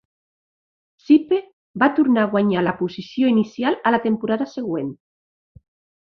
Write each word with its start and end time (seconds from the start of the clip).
Sipe 1.07 1.37
va 1.83 1.89
tornar 1.99 2.23
a 2.27 2.31
guanyar 2.33 2.63
la 2.67 2.73
posició 2.81 3.29
inicial 3.37 3.77
a 3.91 3.95
la 3.97 4.03
temporada 4.09 4.49
següent. 4.59 4.89